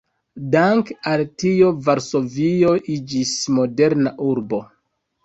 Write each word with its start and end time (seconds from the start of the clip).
Danke 0.53 0.93
al 1.11 1.21
tio 1.43 1.69
Varsovio 1.87 2.71
iĝis 2.95 3.35
moderna 3.59 4.15
urbo. 4.31 4.61